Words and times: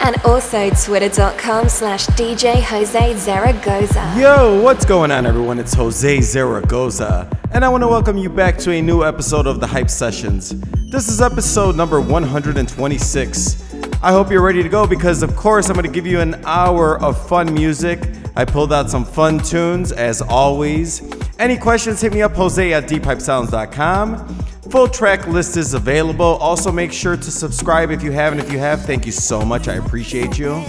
And 0.00 0.16
also 0.24 0.70
twitter.com 0.70 1.68
slash 1.68 2.06
DJ 2.08 2.62
Jose 2.62 3.16
Zaragoza. 3.16 4.14
Yo, 4.16 4.62
what's 4.62 4.84
going 4.84 5.10
on, 5.10 5.26
everyone? 5.26 5.58
It's 5.58 5.74
Jose 5.74 6.20
Zaragoza, 6.20 7.28
and 7.52 7.64
I 7.64 7.68
want 7.68 7.82
to 7.82 7.88
welcome 7.88 8.16
you 8.16 8.28
back 8.28 8.56
to 8.58 8.70
a 8.72 8.80
new 8.82 9.02
episode 9.04 9.46
of 9.46 9.58
the 9.58 9.66
Hype 9.66 9.90
Sessions. 9.90 10.50
This 10.90 11.08
is 11.08 11.20
episode 11.20 11.76
number 11.76 12.00
126. 12.00 13.74
I 14.02 14.12
hope 14.12 14.30
you're 14.30 14.42
ready 14.42 14.62
to 14.62 14.68
go 14.68 14.86
because, 14.86 15.22
of 15.22 15.34
course, 15.34 15.68
I'm 15.68 15.74
going 15.74 15.86
to 15.86 15.92
give 15.92 16.06
you 16.06 16.20
an 16.20 16.40
hour 16.44 17.02
of 17.02 17.26
fun 17.28 17.52
music. 17.52 18.00
I 18.36 18.44
pulled 18.44 18.72
out 18.72 18.90
some 18.90 19.04
fun 19.04 19.38
tunes, 19.40 19.90
as 19.90 20.22
always. 20.22 21.02
Any 21.38 21.56
questions, 21.56 22.00
hit 22.00 22.12
me 22.12 22.22
up, 22.22 22.34
Jose 22.34 22.72
at 22.72 22.84
deephypesounds.com. 22.84 24.38
Full 24.70 24.88
track 24.88 25.26
list 25.28 25.56
is 25.56 25.74
available. 25.74 26.24
Also, 26.24 26.72
make 26.72 26.92
sure 26.92 27.16
to 27.16 27.30
subscribe 27.30 27.90
if 27.90 28.02
you 28.02 28.12
haven't. 28.12 28.40
If 28.40 28.50
you 28.50 28.58
have, 28.58 28.82
thank 28.82 29.06
you 29.06 29.12
so 29.12 29.42
much. 29.42 29.68
I 29.68 29.74
appreciate 29.74 30.38
you. 30.38 30.64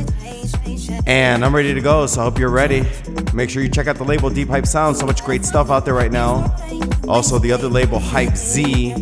And 1.05 1.43
I'm 1.43 1.55
ready 1.55 1.73
to 1.73 1.81
go, 1.81 2.05
so 2.05 2.21
I 2.21 2.23
hope 2.25 2.37
you're 2.39 2.49
ready. 2.49 2.85
Make 3.33 3.49
sure 3.49 3.63
you 3.63 3.69
check 3.69 3.87
out 3.87 3.97
the 3.97 4.03
label 4.03 4.29
Deep 4.29 4.49
Hype 4.49 4.65
Sound. 4.65 4.97
So 4.97 5.05
much 5.05 5.23
great 5.23 5.43
stuff 5.45 5.69
out 5.69 5.85
there 5.85 5.93
right 5.93 6.11
now. 6.11 6.55
Also, 7.07 7.39
the 7.39 7.51
other 7.51 7.67
label 7.67 7.99
Hype 7.99 8.35
Z, 8.35 8.95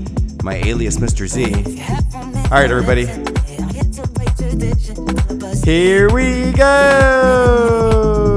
my 0.44 0.56
alias 0.56 0.98
Mr. 0.98 1.28
Z. 1.28 1.54
All 2.46 2.62
right, 2.62 2.72
everybody. 2.72 3.06
Here 5.66 6.10
we 6.14 6.52
go. 6.52 8.35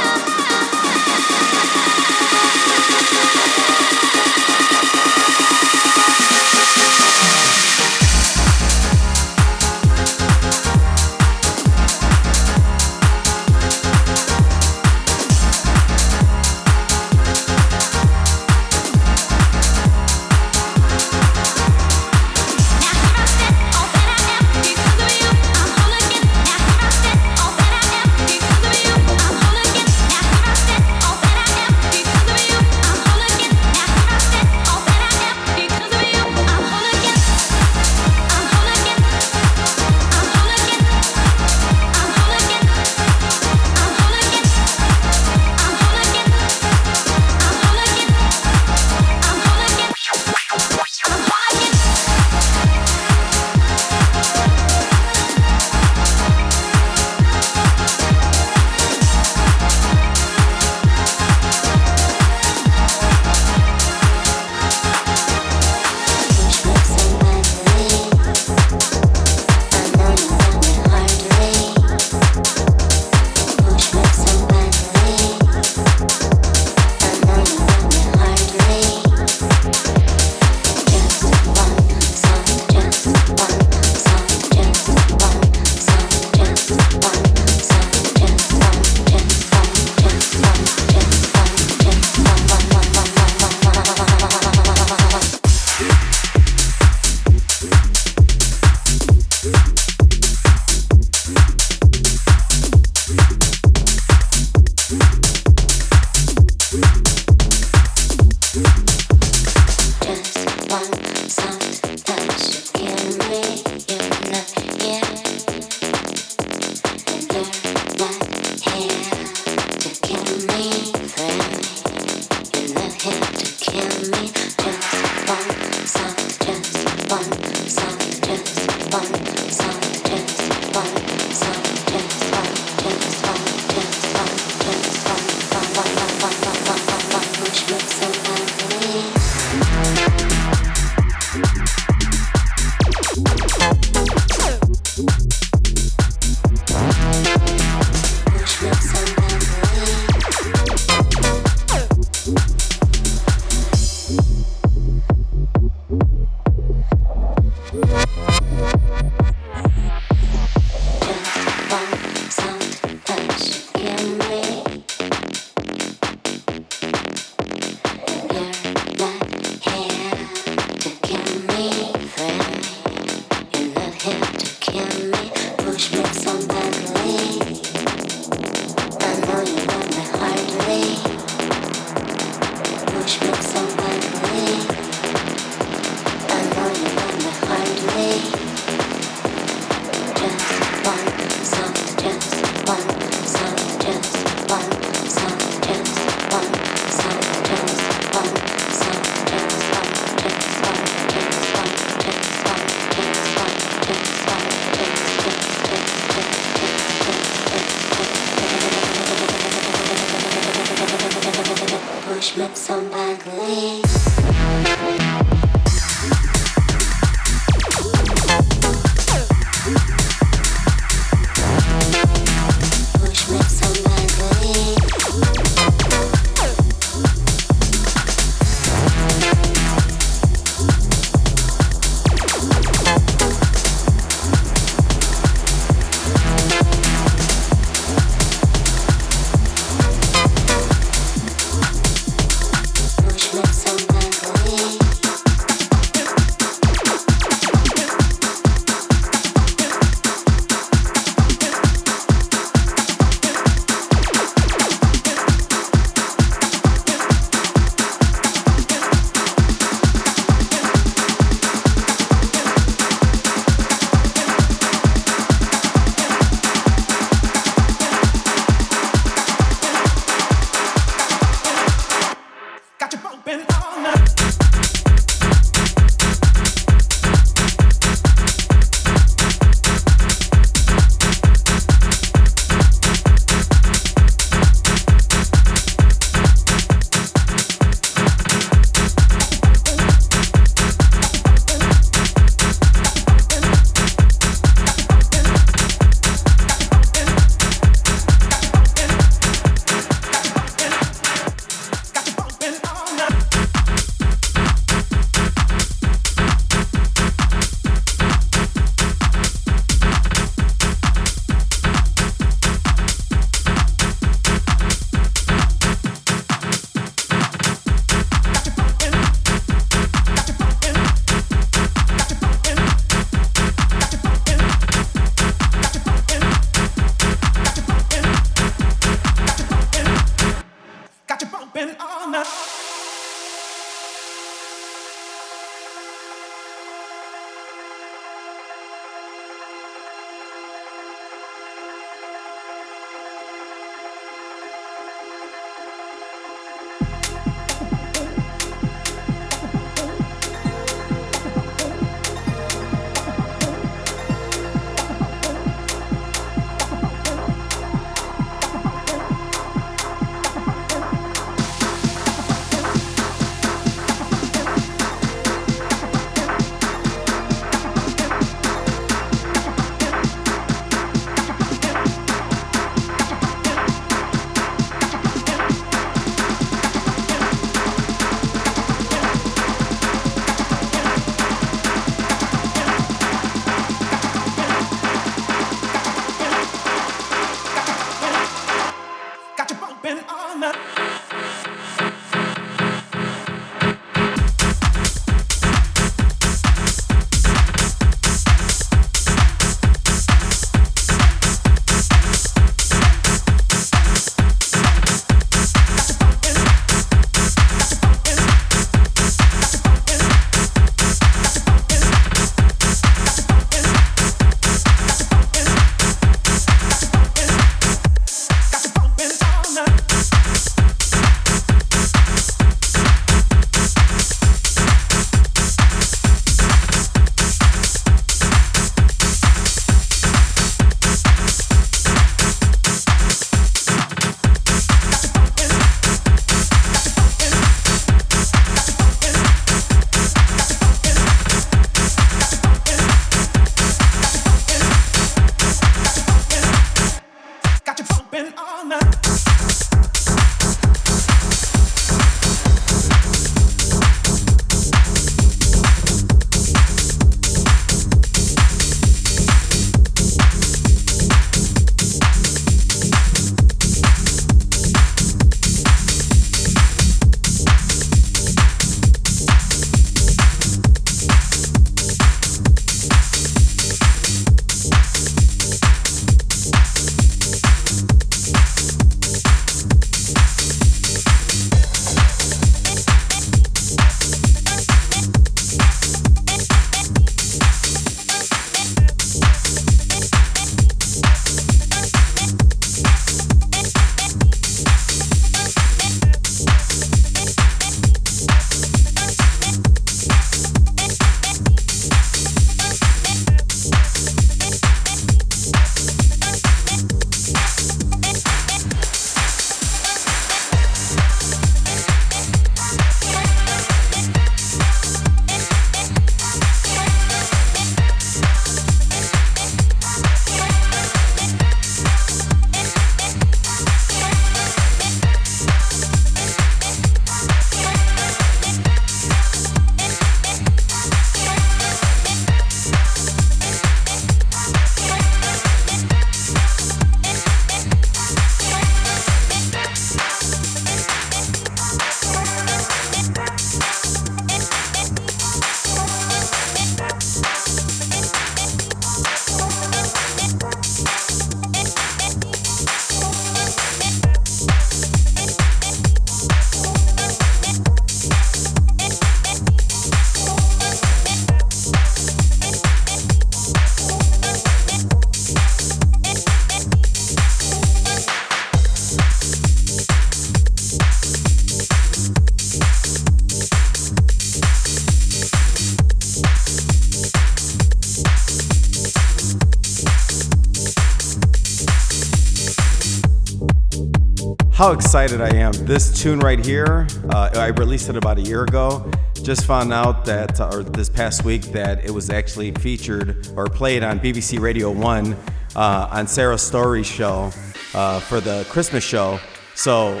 How 584.56 584.72
excited 584.72 585.20
I 585.20 585.36
am. 585.36 585.52
This 585.52 585.92
tune 586.00 586.18
right 586.18 586.42
here, 586.42 586.86
uh, 587.10 587.28
I 587.34 587.48
released 587.48 587.90
it 587.90 587.96
about 587.98 588.16
a 588.16 588.22
year 588.22 588.42
ago. 588.42 588.90
Just 589.12 589.44
found 589.44 589.70
out 589.70 590.06
that, 590.06 590.40
uh, 590.40 590.48
or 590.50 590.62
this 590.62 590.88
past 590.88 591.26
week, 591.26 591.42
that 591.52 591.84
it 591.84 591.90
was 591.90 592.08
actually 592.08 592.52
featured 592.52 593.28
or 593.36 593.48
played 593.48 593.82
on 593.82 594.00
BBC 594.00 594.40
Radio 594.40 594.70
1 594.70 595.14
uh, 595.56 595.88
on 595.90 596.06
Sarah 596.06 596.38
Story's 596.38 596.86
show 596.86 597.30
uh, 597.74 598.00
for 598.00 598.18
the 598.22 598.46
Christmas 598.48 598.82
show. 598.82 599.20
So, 599.54 600.00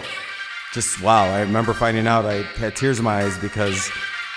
just 0.72 1.02
wow, 1.02 1.24
I 1.24 1.42
remember 1.42 1.74
finding 1.74 2.06
out 2.06 2.24
I 2.24 2.40
had 2.56 2.76
tears 2.76 2.98
in 2.98 3.04
my 3.04 3.24
eyes 3.24 3.36
because 3.36 3.90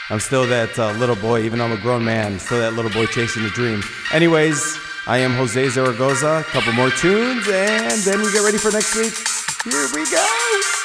I'm 0.09 0.19
still 0.19 0.45
that 0.47 0.77
uh, 0.77 0.91
little 0.99 1.15
boy, 1.15 1.43
even 1.43 1.59
though 1.59 1.65
I'm 1.65 1.71
a 1.71 1.77
grown 1.77 2.03
man, 2.03 2.39
still 2.39 2.59
that 2.59 2.73
little 2.73 2.91
boy 2.91 3.05
chasing 3.05 3.43
the 3.43 3.49
dream. 3.51 3.81
Anyways, 4.11 4.77
I 5.07 5.19
am 5.19 5.31
Jose 5.35 5.69
Zaragoza. 5.69 6.43
A 6.45 6.51
couple 6.51 6.73
more 6.73 6.89
tunes, 6.89 7.47
and 7.47 8.01
then 8.01 8.19
we 8.19 8.33
get 8.33 8.43
ready 8.43 8.57
for 8.57 8.69
next 8.69 8.97
week. 8.97 9.38
Here 9.65 9.87
we 9.93 10.05
go. 10.09 10.78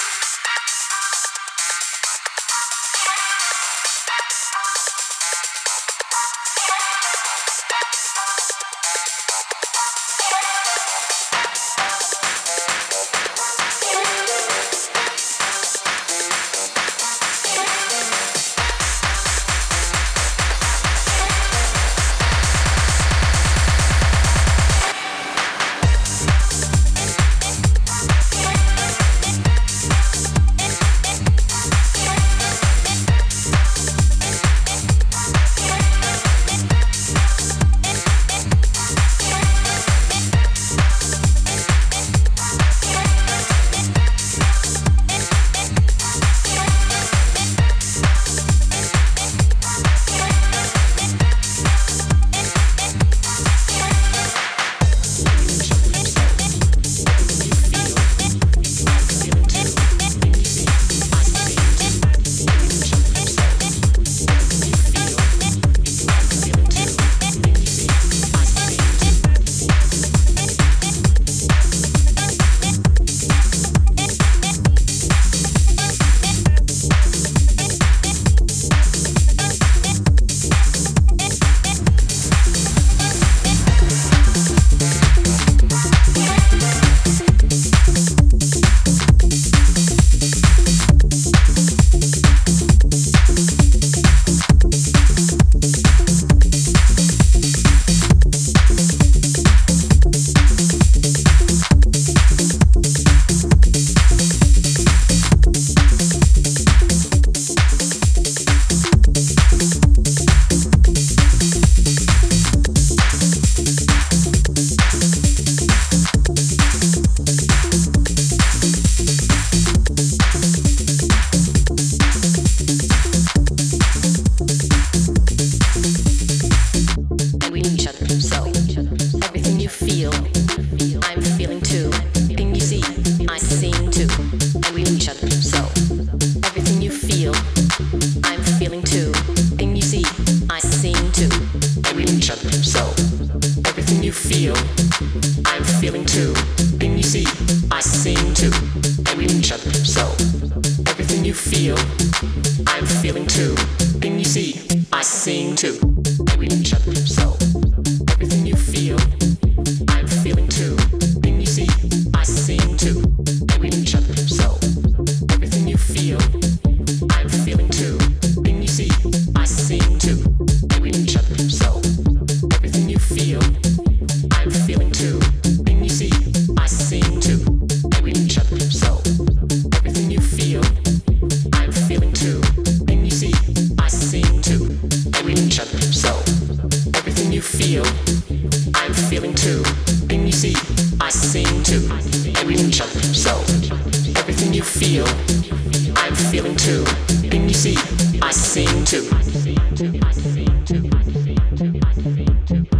So 202.47 202.74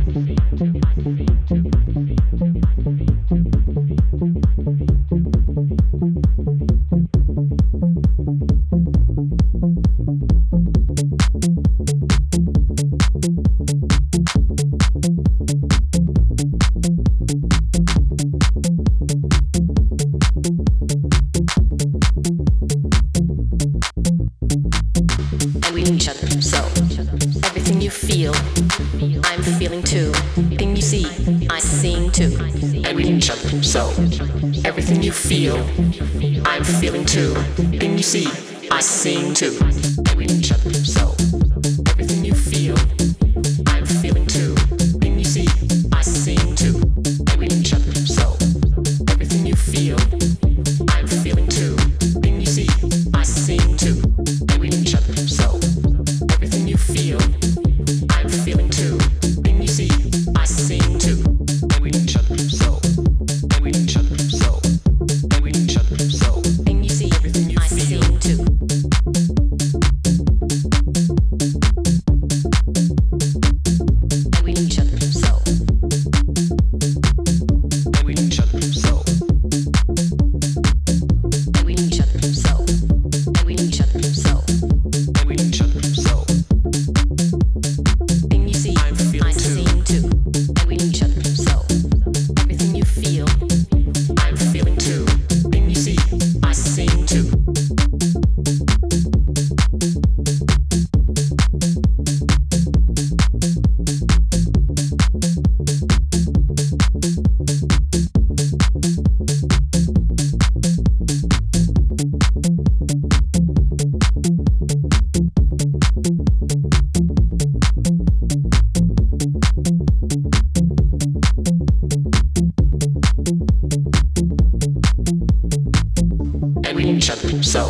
So 127.45 127.69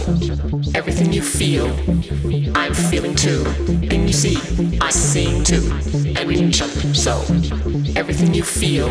everything 0.74 1.12
you 1.12 1.20
feel, 1.20 1.66
I'm 2.56 2.72
feeling 2.72 3.14
too. 3.14 3.44
And 3.68 4.06
you 4.06 4.12
see, 4.12 4.36
I 4.80 4.90
sing 4.90 5.42
too. 5.42 5.68
And 6.16 6.28
we 6.28 6.36
each 6.36 6.62
other. 6.62 6.94
So 6.94 7.20
everything 7.96 8.32
you 8.34 8.44
feel, 8.44 8.88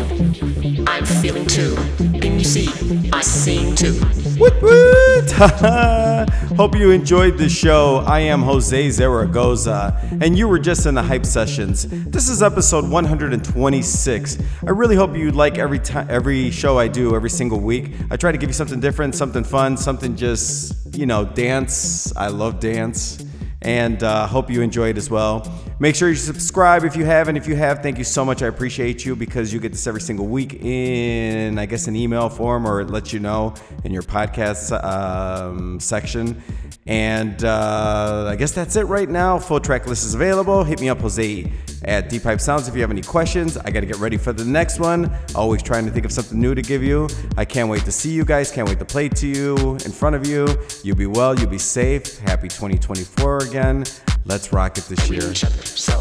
I'm 0.86 1.06
feeling 1.06 1.46
too. 1.46 1.74
And 1.98 2.38
you 2.38 2.44
see, 2.44 2.68
I 3.12 3.22
sing 3.22 3.74
too. 3.74 3.98
Woot 4.38 4.60
woot! 4.62 5.30
Hope 6.56 6.76
you 6.76 6.90
enjoyed 6.90 7.38
the 7.38 7.48
show. 7.48 8.04
I 8.06 8.20
am 8.20 8.42
Jose 8.42 8.90
Zaragoza, 8.90 9.98
and 10.20 10.36
you 10.36 10.48
were 10.48 10.58
just 10.58 10.86
in 10.86 10.94
the 10.94 11.02
hype 11.02 11.24
sessions. 11.24 11.86
This 11.86 12.28
is 12.28 12.42
episode 12.42 12.88
126. 12.88 14.38
I 14.66 14.70
really 14.70 14.96
hope 14.96 15.16
you 15.16 15.30
like 15.30 15.58
every 15.58 15.78
time, 15.78 16.08
every 16.10 16.50
show 16.50 16.78
I 16.78 16.88
do, 16.88 17.14
every 17.14 17.30
single 17.30 17.60
week. 17.60 17.92
I 18.10 18.16
try 18.16 18.32
to 18.32 18.38
give 18.38 18.48
you 18.48 18.54
something 18.54 18.80
different, 18.80 19.14
something 19.14 19.44
fun, 19.44 19.76
something 19.76 20.16
just 20.16 20.96
you 20.96 21.06
know, 21.06 21.24
dance. 21.24 22.14
I 22.16 22.28
love 22.28 22.60
dance 22.60 23.24
and 23.62 24.02
uh, 24.02 24.26
hope 24.26 24.50
you 24.50 24.60
enjoy 24.60 24.90
it 24.90 24.98
as 24.98 25.10
well. 25.10 25.40
Make 25.84 25.96
sure 25.96 26.08
you 26.08 26.14
subscribe 26.14 26.84
if 26.84 26.96
you 26.96 27.04
haven't. 27.04 27.36
If 27.36 27.46
you 27.46 27.56
have, 27.56 27.82
thank 27.82 27.98
you 27.98 28.04
so 28.04 28.24
much. 28.24 28.42
I 28.42 28.46
appreciate 28.46 29.04
you 29.04 29.14
because 29.14 29.52
you 29.52 29.60
get 29.60 29.72
this 29.72 29.86
every 29.86 30.00
single 30.00 30.26
week 30.26 30.54
in, 30.54 31.58
I 31.58 31.66
guess, 31.66 31.88
an 31.88 31.94
email 31.94 32.30
form 32.30 32.66
or 32.66 32.80
it 32.80 32.88
lets 32.88 33.12
you 33.12 33.20
know 33.20 33.52
in 33.84 33.92
your 33.92 34.02
podcast 34.02 34.72
um, 34.82 35.78
section. 35.78 36.42
And 36.86 37.44
uh, 37.44 38.28
I 38.30 38.36
guess 38.36 38.52
that's 38.52 38.76
it 38.76 38.84
right 38.84 39.10
now. 39.10 39.38
Full 39.38 39.60
track 39.60 39.86
list 39.86 40.06
is 40.06 40.14
available. 40.14 40.64
Hit 40.64 40.80
me 40.80 40.88
up, 40.88 41.00
Jose 41.00 41.52
at 41.84 42.08
Deep 42.08 42.22
Pipe 42.22 42.40
Sounds 42.40 42.66
if 42.66 42.74
you 42.74 42.80
have 42.80 42.90
any 42.90 43.02
questions. 43.02 43.58
I 43.58 43.70
got 43.70 43.80
to 43.80 43.86
get 43.86 43.98
ready 43.98 44.16
for 44.16 44.32
the 44.32 44.42
next 44.42 44.80
one. 44.80 45.14
Always 45.34 45.62
trying 45.62 45.84
to 45.84 45.90
think 45.90 46.06
of 46.06 46.12
something 46.12 46.40
new 46.40 46.54
to 46.54 46.62
give 46.62 46.82
you. 46.82 47.10
I 47.36 47.44
can't 47.44 47.68
wait 47.68 47.84
to 47.84 47.92
see 47.92 48.10
you 48.10 48.24
guys. 48.24 48.50
Can't 48.50 48.66
wait 48.66 48.78
to 48.78 48.86
play 48.86 49.10
to 49.10 49.26
you 49.26 49.72
in 49.72 49.92
front 49.92 50.16
of 50.16 50.26
you. 50.26 50.48
You 50.82 50.94
be 50.94 51.04
well. 51.04 51.38
You 51.38 51.46
be 51.46 51.58
safe. 51.58 52.20
Happy 52.20 52.48
2024 52.48 53.38
again. 53.44 53.84
Let's 54.26 54.54
rock 54.54 54.78
it 54.78 54.84
this 54.84 55.10
year. 55.10 55.30
Each. 55.30 55.44
So 55.44 56.00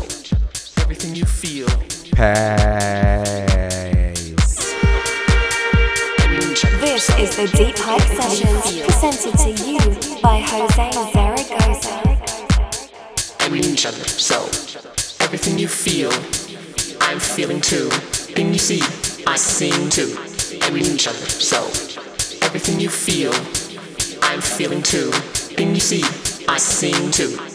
everything 0.82 1.14
you 1.14 1.26
feel, 1.26 1.68
Peace. 1.68 2.16
each 6.32 6.64
other. 6.64 6.78
This 6.78 7.10
is 7.20 7.36
the 7.36 7.48
Deep 7.58 7.76
Hype 7.78 8.02
Sessions 8.02 8.80
presented 8.86 9.38
to 9.40 9.50
you 9.68 9.78
by 10.22 10.40
Jose 10.40 10.92
Zaragoza. 11.12 12.00
and 13.42 13.66
each 13.66 13.86
other. 13.86 14.06
So 14.06 14.46
everything 15.26 15.60
you 15.60 15.68
feel, 15.68 16.12
I'm 17.02 17.20
feeling 17.20 17.60
too. 17.60 17.90
And 18.38 18.54
you 18.54 18.60
see, 18.60 18.82
I 19.28 19.36
sing 19.36 19.90
too. 19.90 20.16
And 20.64 20.74
we 20.74 20.80
each 20.80 21.08
other. 21.08 21.26
So 21.28 21.66
everything 22.46 22.80
you 22.80 22.90
feel, 22.90 23.34
I'm 24.24 24.40
feeling 24.40 24.82
too. 24.82 25.12
And 25.58 25.76
you 25.76 25.82
see, 25.82 26.04
I 26.48 26.58
sing 26.58 27.12
too. 27.12 27.36
I 27.36 27.38
sing 27.38 27.50
too. 27.50 27.53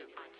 two. 0.00 0.39